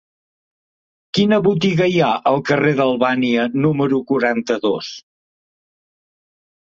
[1.17, 4.91] Quina botiga hi ha al carrer d'Albània número quaranta-dos?